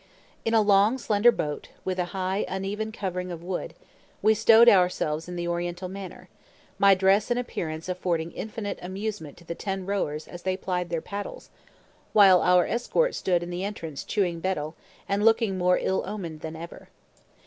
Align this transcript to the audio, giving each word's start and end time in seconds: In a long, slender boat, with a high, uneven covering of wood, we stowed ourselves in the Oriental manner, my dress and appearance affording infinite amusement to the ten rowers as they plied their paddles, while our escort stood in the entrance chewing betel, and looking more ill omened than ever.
In 0.43 0.55
a 0.55 0.63
long, 0.63 0.97
slender 0.97 1.31
boat, 1.31 1.69
with 1.85 1.99
a 1.99 2.05
high, 2.05 2.43
uneven 2.47 2.91
covering 2.91 3.31
of 3.31 3.43
wood, 3.43 3.75
we 4.23 4.33
stowed 4.33 4.67
ourselves 4.67 5.27
in 5.29 5.35
the 5.35 5.47
Oriental 5.47 5.87
manner, 5.87 6.27
my 6.79 6.95
dress 6.95 7.29
and 7.29 7.39
appearance 7.39 7.87
affording 7.87 8.31
infinite 8.31 8.79
amusement 8.81 9.37
to 9.37 9.45
the 9.45 9.53
ten 9.53 9.85
rowers 9.85 10.27
as 10.27 10.41
they 10.41 10.57
plied 10.57 10.89
their 10.89 11.01
paddles, 11.01 11.51
while 12.13 12.41
our 12.41 12.65
escort 12.65 13.13
stood 13.13 13.43
in 13.43 13.51
the 13.51 13.63
entrance 13.63 14.03
chewing 14.03 14.39
betel, 14.39 14.75
and 15.07 15.23
looking 15.23 15.55
more 15.59 15.77
ill 15.79 16.01
omened 16.07 16.39
than 16.39 16.55
ever. 16.55 16.89